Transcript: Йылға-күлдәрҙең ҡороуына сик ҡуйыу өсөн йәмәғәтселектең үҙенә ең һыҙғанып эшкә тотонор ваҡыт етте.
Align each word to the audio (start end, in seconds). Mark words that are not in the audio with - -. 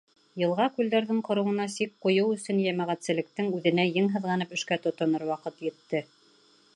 Йылға-күлдәрҙең 0.43 1.17
ҡороуына 1.27 1.67
сик 1.73 1.93
ҡуйыу 2.05 2.31
өсөн 2.37 2.63
йәмәғәтселектең 2.63 3.53
үҙенә 3.59 3.87
ең 4.01 4.11
һыҙғанып 4.15 4.57
эшкә 4.59 4.79
тотонор 4.87 5.27
ваҡыт 5.33 5.63
етте. 5.71 6.03